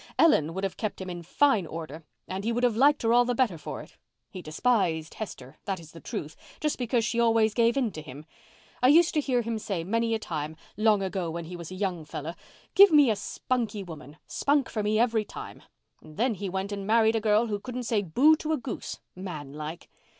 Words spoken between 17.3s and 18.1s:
who couldn't say